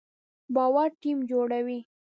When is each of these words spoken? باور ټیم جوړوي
باور 0.55 0.89
ټیم 1.01 1.17
جوړوي 1.29 1.79